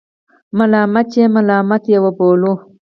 ملامت 0.57 1.09
یې 1.17 1.25
ملامت 1.35 1.83
وبللو. 2.03 2.53